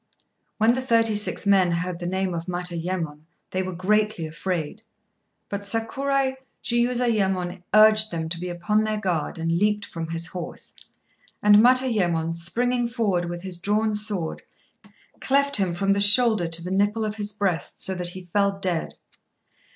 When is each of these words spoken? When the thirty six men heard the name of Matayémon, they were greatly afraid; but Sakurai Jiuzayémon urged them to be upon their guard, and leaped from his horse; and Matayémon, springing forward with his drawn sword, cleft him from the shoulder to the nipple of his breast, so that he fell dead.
When 0.57 0.73
the 0.73 0.81
thirty 0.81 1.15
six 1.15 1.45
men 1.45 1.69
heard 1.71 1.99
the 1.99 2.07
name 2.07 2.33
of 2.33 2.47
Matayémon, 2.47 3.19
they 3.51 3.61
were 3.61 3.71
greatly 3.75 4.25
afraid; 4.25 4.81
but 5.47 5.63
Sakurai 5.67 6.37
Jiuzayémon 6.63 7.61
urged 7.71 8.09
them 8.09 8.27
to 8.29 8.39
be 8.39 8.49
upon 8.49 8.83
their 8.83 8.99
guard, 8.99 9.37
and 9.37 9.51
leaped 9.59 9.85
from 9.85 10.07
his 10.07 10.25
horse; 10.25 10.73
and 11.43 11.57
Matayémon, 11.57 12.35
springing 12.35 12.87
forward 12.87 13.25
with 13.25 13.43
his 13.43 13.59
drawn 13.59 13.93
sword, 13.93 14.41
cleft 15.19 15.57
him 15.57 15.75
from 15.75 15.93
the 15.93 15.99
shoulder 16.01 16.47
to 16.47 16.63
the 16.63 16.71
nipple 16.71 17.05
of 17.05 17.17
his 17.17 17.31
breast, 17.31 17.79
so 17.79 17.93
that 17.93 18.09
he 18.09 18.27
fell 18.33 18.57
dead. 18.59 18.95